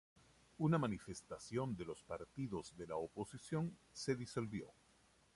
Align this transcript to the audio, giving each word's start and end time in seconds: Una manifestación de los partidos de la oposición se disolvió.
Una 0.57 0.79
manifestación 0.79 1.75
de 1.75 1.85
los 1.85 2.01
partidos 2.01 2.75
de 2.75 2.87
la 2.87 2.95
oposición 2.95 3.77
se 3.93 4.15
disolvió. 4.15 4.71